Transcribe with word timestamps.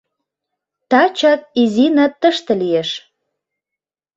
Тачак 0.89 1.41
Изина 1.61 2.05
тыште 2.21 2.53
лиеш!.. 2.61 2.89